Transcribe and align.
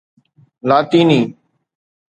لاطيني 0.69 1.35